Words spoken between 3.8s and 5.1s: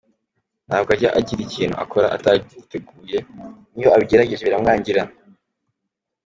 abigerageje biramwangira.